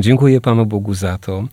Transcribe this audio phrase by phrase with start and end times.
[0.00, 1.44] Dziękuję Panu Bogu za to,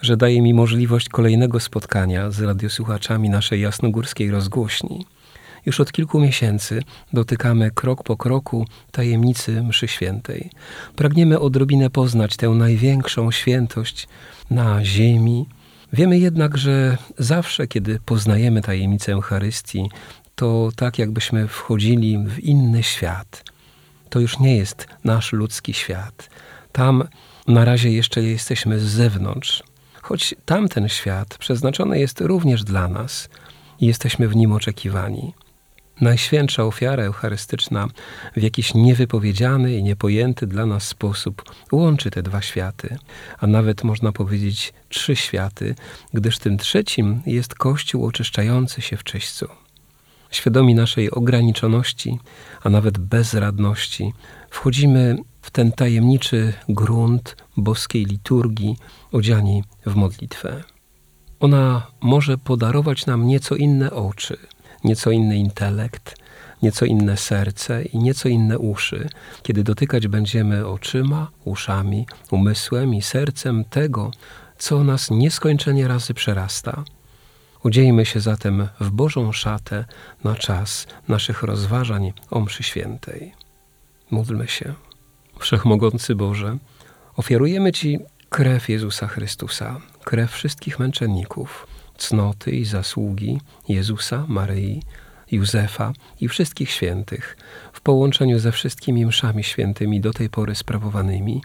[0.00, 5.06] że daje mi możliwość kolejnego spotkania z radiosłuchaczami naszej jasnogórskiej rozgłośni.
[5.66, 10.50] Już od kilku miesięcy dotykamy krok po kroku tajemnicy Mszy Świętej.
[10.96, 14.08] Pragniemy odrobinę poznać tę największą świętość
[14.50, 15.46] na ziemi.
[15.92, 19.90] Wiemy jednak, że zawsze, kiedy poznajemy tajemnicę Eucharystii,
[20.34, 23.44] to tak jakbyśmy wchodzili w inny świat.
[24.10, 26.30] To już nie jest nasz ludzki świat.
[26.72, 27.04] Tam
[27.48, 29.62] na razie jeszcze jesteśmy z zewnątrz,
[30.02, 33.28] choć tamten świat przeznaczony jest również dla nas
[33.80, 35.34] i jesteśmy w nim oczekiwani.
[36.00, 37.88] Najświętsza ofiara eucharystyczna
[38.36, 42.96] w jakiś niewypowiedziany i niepojęty dla nas sposób łączy te dwa światy,
[43.38, 45.74] a nawet można powiedzieć trzy światy,
[46.14, 49.48] gdyż tym trzecim jest Kościół oczyszczający się w czyśćcu.
[50.30, 52.18] Świadomi naszej ograniczoności,
[52.62, 54.12] a nawet bezradności,
[54.50, 58.76] wchodzimy w ten tajemniczy grunt boskiej liturgii,
[59.12, 60.62] odziani w modlitwę.
[61.40, 64.36] Ona może podarować nam nieco inne oczy,
[64.84, 66.16] nieco inny intelekt,
[66.62, 69.08] nieco inne serce i nieco inne uszy,
[69.42, 74.10] kiedy dotykać będziemy oczyma, uszami, umysłem i sercem tego,
[74.58, 76.84] co nas nieskończenie razy przerasta.
[77.64, 79.84] Udziejmy się zatem w Bożą szatę
[80.24, 83.32] na czas naszych rozważań o mszy świętej.
[84.10, 84.74] Módlmy się.
[85.42, 86.56] Wszechmogący Boże,
[87.16, 87.98] ofiarujemy Ci
[88.30, 91.66] krew Jezusa Chrystusa, krew wszystkich męczenników,
[91.98, 94.82] cnoty i zasługi Jezusa, Maryi,
[95.32, 97.36] Józefa i wszystkich świętych,
[97.72, 101.42] w połączeniu ze wszystkimi mszami świętymi do tej pory sprawowanymi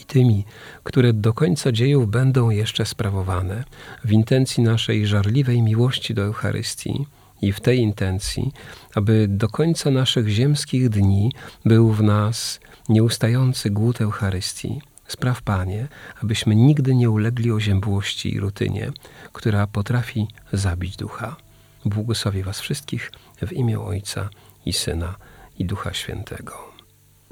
[0.00, 0.44] i tymi,
[0.84, 3.64] które do końca dziejów będą jeszcze sprawowane,
[4.04, 7.06] w intencji naszej żarliwej miłości do Eucharystii
[7.42, 8.52] i w tej intencji,
[8.94, 11.32] aby do końca naszych ziemskich dni
[11.64, 14.80] był w nas nieustający głód Eucharystii.
[15.08, 15.88] Spraw, Panie,
[16.22, 18.92] abyśmy nigdy nie ulegli oziębłości i rutynie,
[19.32, 21.36] która potrafi zabić ducha.
[21.84, 24.28] Błogosławię Was wszystkich w imię Ojca
[24.66, 25.14] i Syna
[25.58, 26.52] i Ducha Świętego.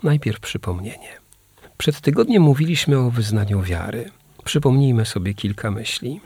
[0.02, 1.08] Najpierw przypomnienie.
[1.78, 4.10] Przed tygodniem mówiliśmy o wyznaniu wiary.
[4.44, 6.20] Przypomnijmy sobie kilka myśli.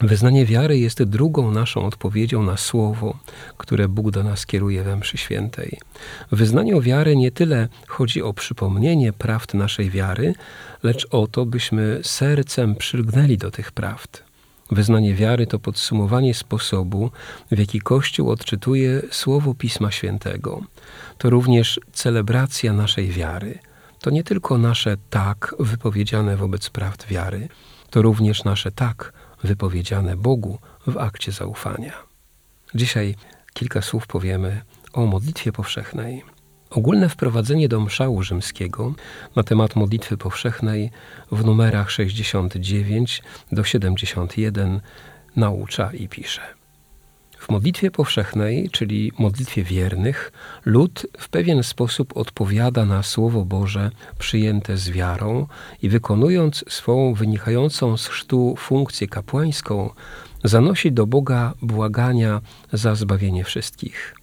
[0.00, 3.18] Wyznanie wiary jest drugą naszą odpowiedzią na słowo,
[3.56, 5.78] które Bóg do nas kieruje we mszy świętej.
[6.32, 10.34] W wyznaniu wiary nie tyle chodzi o przypomnienie prawd naszej wiary,
[10.82, 14.22] lecz o to, byśmy sercem przylgnęli do tych prawd.
[14.70, 17.10] Wyznanie wiary to podsumowanie sposobu,
[17.50, 20.62] w jaki Kościół odczytuje słowo Pisma Świętego.
[21.18, 23.58] To również celebracja naszej wiary.
[24.00, 27.48] To nie tylko nasze tak wypowiedziane wobec prawd wiary,
[27.90, 29.12] to również nasze tak
[29.44, 31.92] wypowiedziane Bogu w akcie zaufania.
[32.74, 33.14] Dzisiaj
[33.54, 36.22] kilka słów powiemy o modlitwie powszechnej.
[36.70, 38.94] Ogólne wprowadzenie do mszału rzymskiego
[39.36, 40.90] na temat modlitwy powszechnej
[41.32, 44.80] w numerach 69 do 71
[45.36, 46.42] naucza i pisze.
[47.46, 50.32] W modlitwie powszechnej, czyli modlitwie wiernych,
[50.64, 55.46] lud w pewien sposób odpowiada na Słowo Boże przyjęte z wiarą
[55.82, 59.90] i wykonując swą wynikającą z chrztu funkcję kapłańską,
[60.44, 62.40] zanosi do Boga błagania
[62.72, 64.14] za zbawienie wszystkich.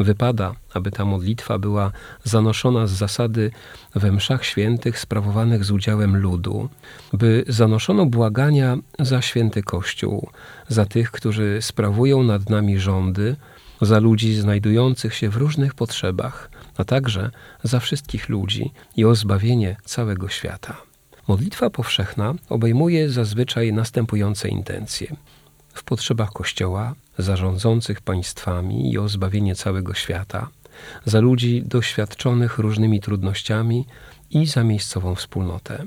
[0.00, 1.92] Wypada, aby ta modlitwa była
[2.24, 3.50] zanoszona z zasady
[3.94, 6.68] we mszach świętych sprawowanych z udziałem ludu,
[7.12, 10.30] by zanoszono błagania za święty Kościół,
[10.68, 13.36] za tych, którzy sprawują nad nami rządy,
[13.80, 17.30] za ludzi znajdujących się w różnych potrzebach, a także
[17.62, 20.76] za wszystkich ludzi i o zbawienie całego świata.
[21.28, 25.16] Modlitwa powszechna obejmuje zazwyczaj następujące intencje.
[25.74, 30.48] W potrzebach Kościoła, zarządzących państwami i o zbawienie całego świata,
[31.04, 33.86] za ludzi doświadczonych różnymi trudnościami
[34.30, 35.84] i za miejscową wspólnotę.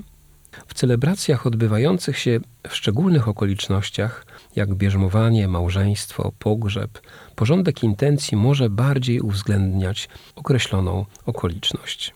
[0.66, 7.00] W celebracjach odbywających się w szczególnych okolicznościach, jak bierzmowanie, małżeństwo, pogrzeb,
[7.34, 12.14] porządek intencji może bardziej uwzględniać określoną okoliczność.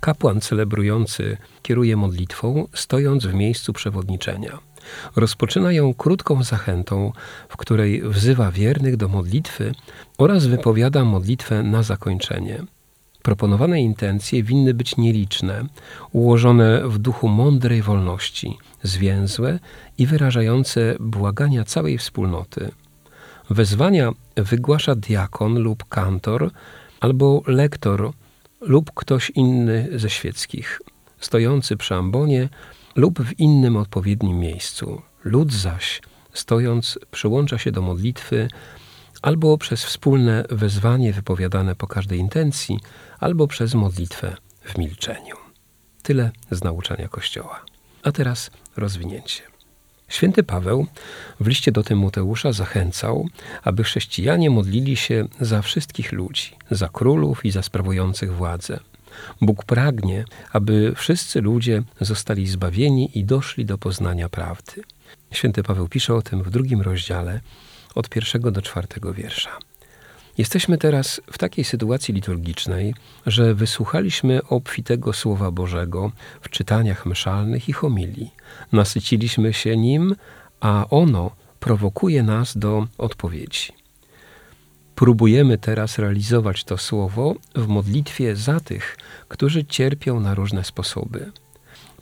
[0.00, 4.58] Kapłan celebrujący kieruje modlitwą, stojąc w miejscu przewodniczenia.
[5.16, 7.12] Rozpoczyna ją krótką zachętą,
[7.48, 9.74] w której wzywa wiernych do modlitwy
[10.18, 12.64] oraz wypowiada modlitwę na zakończenie.
[13.22, 15.64] Proponowane intencje winny być nieliczne,
[16.12, 19.58] ułożone w duchu mądrej wolności, zwięzłe
[19.98, 22.70] i wyrażające błagania całej wspólnoty.
[23.50, 26.50] Wezwania wygłasza diakon lub kantor,
[27.00, 28.12] albo lektor
[28.60, 30.80] lub ktoś inny ze świeckich,
[31.20, 32.48] stojący przy ambonie
[32.98, 35.02] lub w innym odpowiednim miejscu.
[35.24, 36.02] Lud zaś,
[36.32, 38.48] stojąc, przyłącza się do modlitwy
[39.22, 42.80] albo przez wspólne wezwanie wypowiadane po każdej intencji,
[43.20, 45.36] albo przez modlitwę w milczeniu.
[46.02, 47.64] Tyle z nauczania Kościoła.
[48.02, 49.42] A teraz rozwinięcie.
[50.08, 50.86] Święty Paweł
[51.40, 53.28] w liście do Tymoteusza zachęcał,
[53.62, 58.80] aby chrześcijanie modlili się za wszystkich ludzi, za królów i za sprawujących władzę.
[59.40, 64.82] Bóg pragnie, aby wszyscy ludzie zostali zbawieni i doszli do poznania prawdy.
[65.32, 67.40] Święty Paweł pisze o tym w drugim rozdziale,
[67.94, 69.58] od pierwszego do czwartego wiersza.
[70.38, 72.94] Jesteśmy teraz w takiej sytuacji liturgicznej,
[73.26, 78.30] że wysłuchaliśmy obfitego Słowa Bożego w czytaniach mszalnych i homilii.
[78.72, 80.14] Nasyciliśmy się nim,
[80.60, 81.30] a ono
[81.60, 83.72] prowokuje nas do odpowiedzi.
[84.98, 88.96] Próbujemy teraz realizować to słowo w modlitwie za tych,
[89.28, 91.32] którzy cierpią na różne sposoby.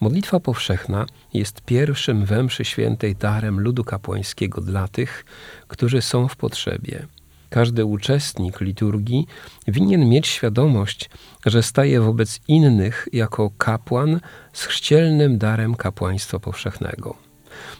[0.01, 5.25] Modlitwa powszechna jest pierwszym we mszy świętej darem ludu kapłańskiego dla tych,
[5.69, 7.07] którzy są w potrzebie.
[7.51, 9.27] Każdy uczestnik liturgii
[9.69, 11.11] winien mieć świadomość,
[11.47, 14.21] że staje wobec innych jako kapłan
[14.53, 17.17] z chrzcielnym darem kapłaństwa powszechnego.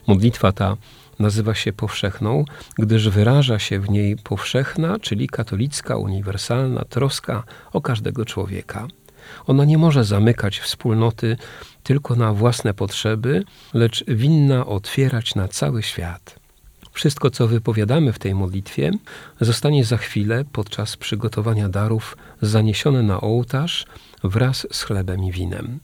[0.07, 0.77] Modlitwa ta
[1.19, 2.45] nazywa się powszechną,
[2.77, 7.43] gdyż wyraża się w niej powszechna, czyli katolicka, uniwersalna troska
[7.73, 8.87] o każdego człowieka.
[9.47, 11.37] Ona nie może zamykać wspólnoty
[11.83, 13.43] tylko na własne potrzeby,
[13.73, 16.39] lecz winna otwierać na cały świat.
[16.91, 18.91] Wszystko, co wypowiadamy w tej modlitwie,
[19.41, 23.85] zostanie za chwilę podczas przygotowania darów zaniesione na ołtarz
[24.23, 25.79] wraz z chlebem i winem.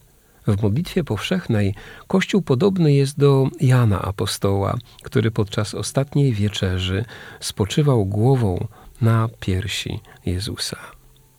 [0.48, 1.76] W modlitwie powszechnej
[2.08, 7.06] Kościół podobny jest do Jana Apostoła, który podczas ostatniej wieczerzy
[7.40, 8.68] spoczywał głową
[9.02, 10.78] na piersi Jezusa.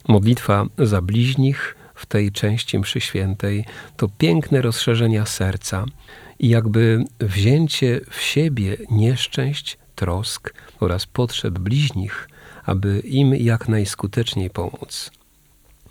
[0.09, 3.65] Modlitwa za bliźnich w tej części mszy świętej
[3.97, 5.85] to piękne rozszerzenia serca
[6.39, 12.29] i jakby wzięcie w siebie nieszczęść, trosk oraz potrzeb bliźnich,
[12.65, 15.11] aby im jak najskuteczniej pomóc.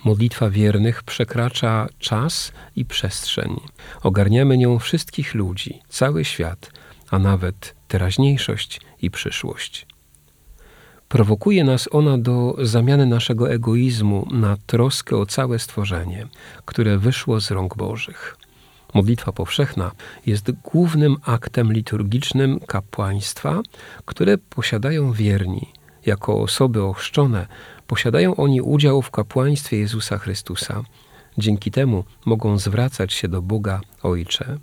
[0.04, 3.60] Modlitwa wiernych przekracza czas i przestrzeń.
[4.04, 6.72] Ogarniamy nią wszystkich ludzi, cały świat,
[7.12, 9.86] a nawet teraźniejszość i przyszłość.
[11.10, 16.28] Prowokuje nas ona do zamiany naszego egoizmu na troskę o całe stworzenie,
[16.66, 18.38] które wyszło z rąk Bożych.
[18.94, 19.92] Modlitwa powszechna
[20.26, 23.62] jest głównym aktem liturgicznym kapłaństwa,
[24.06, 25.68] które posiadają wierni.
[26.06, 27.48] Jako osoby ochrzczone
[27.94, 30.84] posiadają oni udział w kapłaństwie Jezusa Chrystusa.
[31.38, 34.58] Dzięki temu mogą zwracać się do Boga Ojcze.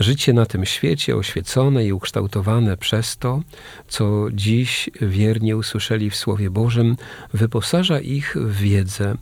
[0.00, 3.40] Życie na tym świecie oświecone i ukształtowane przez to,
[3.88, 6.96] co dziś wiernie usłyszeli w Słowie Bożym,
[7.34, 9.14] wyposaża ich w wiedzę,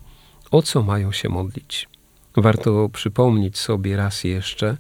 [0.51, 1.89] o co mają się modlić.
[2.37, 4.77] Warto przypomnieć sobie raz jeszcze,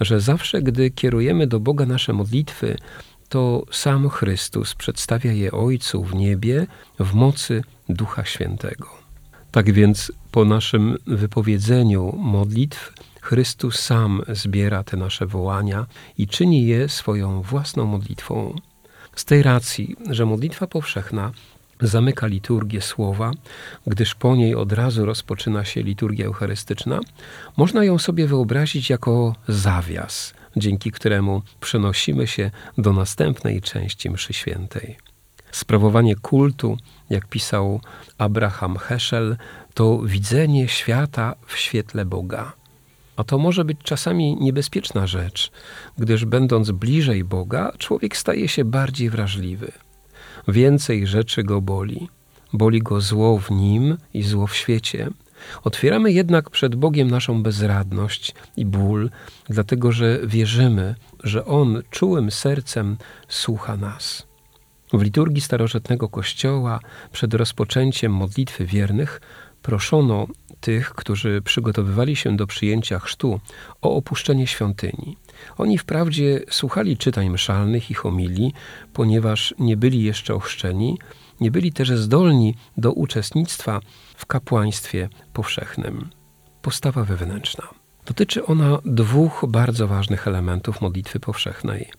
[0.00, 2.76] że zawsze, gdy kierujemy do Boga nasze modlitwy,
[3.28, 6.66] to sam Chrystus przedstawia je Ojcu w niebie
[6.98, 8.88] w mocy Ducha Świętego.
[9.50, 15.86] Tak więc po naszym wypowiedzeniu modlitw Chrystus sam zbiera te nasze wołania
[16.18, 18.54] i czyni je swoją własną modlitwą.
[19.16, 21.32] Z tej racji, że modlitwa powszechna
[21.80, 23.30] zamyka liturgię słowa,
[23.86, 27.00] gdyż po niej od razu rozpoczyna się liturgia eucharystyczna,
[27.56, 34.96] można ją sobie wyobrazić jako zawias, dzięki któremu przenosimy się do następnej części mszy świętej.
[35.50, 36.78] Sprawowanie kultu,
[37.10, 37.80] jak pisał
[38.18, 39.36] Abraham Heschel,
[39.74, 42.52] to widzenie świata w świetle Boga.
[43.16, 45.50] A to może być czasami niebezpieczna rzecz,
[45.98, 49.72] gdyż będąc bliżej Boga, człowiek staje się bardziej wrażliwy.
[50.48, 52.08] Więcej rzeczy go boli.
[52.52, 55.10] Boli go zło w nim i zło w świecie.
[55.64, 59.10] Otwieramy jednak przed Bogiem naszą bezradność i ból,
[59.48, 62.96] dlatego że wierzymy, że On czułym sercem
[63.28, 64.26] słucha nas.
[64.92, 66.80] W liturgii starożytnego Kościoła
[67.12, 69.20] przed rozpoczęciem modlitwy wiernych
[69.62, 70.26] proszono
[70.60, 73.40] tych, którzy przygotowywali się do przyjęcia chrztu,
[73.82, 75.16] o opuszczenie świątyni.
[75.58, 78.52] Oni wprawdzie słuchali czytań mszalnych i homilii,
[78.92, 80.98] ponieważ nie byli jeszcze ochrzczeni,
[81.44, 83.80] nie byli też zdolni do uczestnictwa
[84.16, 86.10] w kapłaństwie powszechnym.
[86.62, 87.64] Postawa wewnętrzna.
[88.06, 91.90] Dotyczy ona dwóch bardzo ważnych elementów modlitwy powszechnej.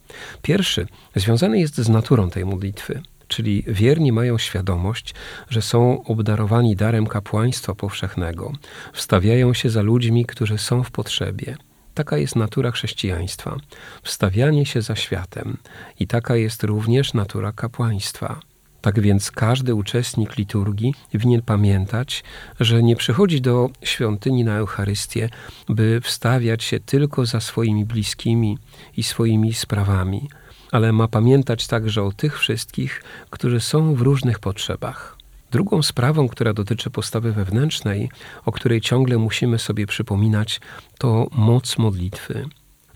[0.42, 3.02] Pierwszy związany jest z naturą tej modlitwy.
[3.28, 5.16] czyli wierni mają świadomość,
[5.50, 8.52] że są obdarowani darem kapłaństwa powszechnego,
[8.94, 11.58] wstawiają się za ludźmi, którzy są w potrzebie.
[11.94, 13.58] Taka jest natura chrześcijaństwa
[14.04, 15.58] wstawianie się za światem,
[16.00, 18.40] i taka jest również natura kapłaństwa.
[18.86, 22.24] Tak więc każdy uczestnik liturgii winien pamiętać,
[22.60, 25.30] że nie przychodzi do świątyni na Eucharystię,
[25.70, 28.58] by wstawiać się tylko za swoimi bliskimi
[28.98, 30.30] i swoimi sprawami,
[30.72, 35.18] ale ma pamiętać także o tych wszystkich, którzy są w różnych potrzebach.
[35.52, 38.10] Drugą sprawą, która dotyczy postawy wewnętrznej,
[38.46, 40.62] o której ciągle musimy sobie przypominać,
[40.98, 42.46] to moc modlitwy.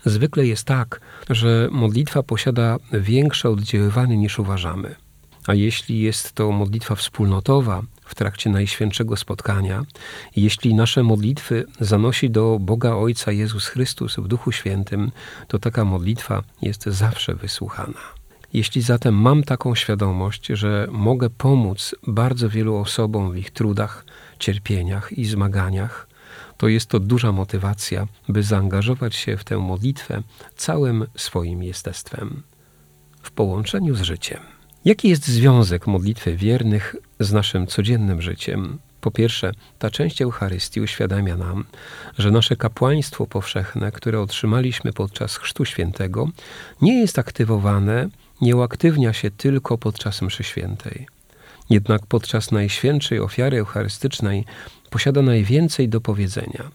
[0.04, 4.94] Zwykle jest tak, że modlitwa posiada większe oddziaływanie niż uważamy.
[5.46, 9.84] A jeśli jest to modlitwa wspólnotowa w trakcie Najświętszego Spotkania,
[10.36, 15.12] jeśli nasze modlitwy zanosi do Boga Ojca Jezus Chrystus w Duchu Świętym,
[15.48, 18.00] to taka modlitwa jest zawsze wysłuchana.
[18.52, 24.04] Jeśli zatem mam taką świadomość, że mogę pomóc bardzo wielu osobom w ich trudach,
[24.38, 26.08] cierpieniach i zmaganiach,
[26.56, 30.22] to jest to duża motywacja, by zaangażować się w tę modlitwę
[30.56, 32.42] całym swoim jestestwem,
[33.22, 34.59] w połączeniu z życiem.
[34.84, 38.78] Jaki jest związek modlitwy wiernych z naszym codziennym życiem?
[39.00, 41.64] Po pierwsze, ta część Eucharystii uświadamia nam,
[42.18, 46.28] że nasze kapłaństwo powszechne, które otrzymaliśmy podczas Chrztu Świętego,
[46.82, 48.08] nie jest aktywowane,
[48.40, 51.06] nie uaktywnia się tylko podczas mszy świętej.
[51.70, 54.44] Jednak podczas Najświętszej ofiary eucharystycznej
[54.90, 56.70] posiada najwięcej do powiedzenia.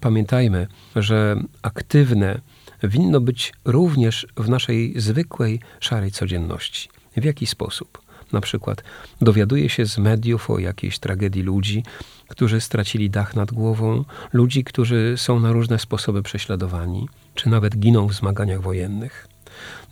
[0.00, 2.40] Pamiętajmy, że aktywne
[2.82, 6.93] winno być również w naszej zwykłej, szarej codzienności.
[7.16, 8.04] W jaki sposób?
[8.32, 8.82] Na przykład
[9.20, 11.82] dowiaduje się z mediów o jakiejś tragedii ludzi,
[12.28, 18.06] którzy stracili dach nad głową, ludzi, którzy są na różne sposoby prześladowani, czy nawet giną
[18.06, 19.28] w zmaganiach wojennych.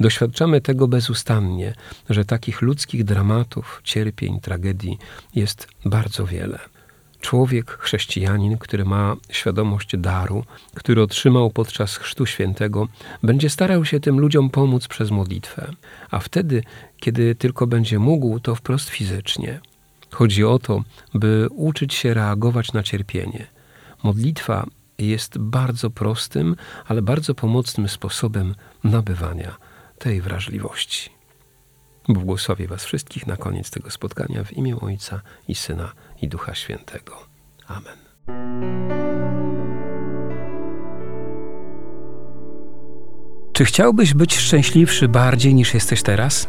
[0.00, 1.74] Doświadczamy tego bezustannie,
[2.10, 4.98] że takich ludzkich dramatów, cierpień, tragedii
[5.34, 6.58] jest bardzo wiele.
[7.22, 12.88] Człowiek, chrześcijanin, który ma świadomość daru, który otrzymał podczas Chrztu Świętego,
[13.22, 15.70] będzie starał się tym ludziom pomóc przez modlitwę,
[16.10, 16.62] a wtedy,
[17.00, 19.60] kiedy tylko będzie mógł, to wprost fizycznie.
[20.10, 20.82] Chodzi o to,
[21.14, 23.46] by uczyć się reagować na cierpienie.
[24.02, 24.66] Modlitwa
[24.98, 29.56] jest bardzo prostym, ale bardzo pomocnym sposobem nabywania
[29.98, 31.10] tej wrażliwości.
[32.09, 35.92] Błogosławię Was wszystkich na koniec tego spotkania w imię Ojca i Syna
[36.23, 37.12] i Ducha Świętego.
[37.66, 37.97] Amen.
[43.52, 46.49] Czy chciałbyś być szczęśliwszy bardziej niż jesteś teraz?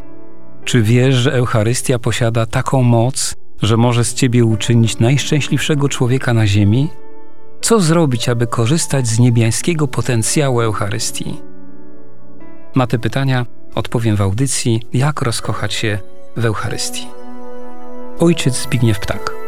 [0.65, 6.47] Czy wiesz, że Eucharystia posiada taką moc, że może z ciebie uczynić najszczęśliwszego człowieka na
[6.47, 6.89] ziemi?
[7.61, 11.41] Co zrobić, aby korzystać z niebiańskiego potencjału Eucharystii?
[12.75, 15.99] Na te pytania odpowiem w audycji Jak rozkochać się
[16.37, 17.07] w Eucharystii.
[18.19, 19.42] Ojciec Zbigniew Ptak.